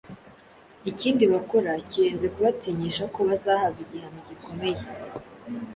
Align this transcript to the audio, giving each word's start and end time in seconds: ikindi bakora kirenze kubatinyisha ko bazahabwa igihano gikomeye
ikindi 0.91 1.23
bakora 1.33 1.71
kirenze 1.89 2.27
kubatinyisha 2.33 3.03
ko 3.13 3.19
bazahabwa 3.29 3.79
igihano 3.85 4.19
gikomeye 4.29 4.81